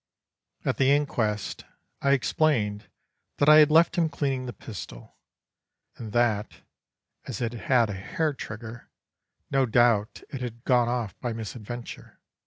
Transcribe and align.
"At 0.65 0.77
the 0.77 0.89
inquest 0.89 1.63
I 2.01 2.13
explained 2.13 2.89
that 3.37 3.47
I 3.47 3.63
left 3.65 3.99
him 3.99 4.09
cleaning 4.09 4.47
the 4.47 4.51
pistol, 4.51 5.19
and 5.95 6.11
that, 6.11 6.63
as 7.27 7.39
it 7.39 7.53
had 7.53 7.91
a 7.91 7.93
hair 7.93 8.33
trigger, 8.33 8.89
no 9.51 9.67
doubt 9.67 10.23
it 10.31 10.41
had 10.41 10.63
gone 10.63 10.89
off 10.89 11.13
by 11.19 11.33
misadventure. 11.33 12.19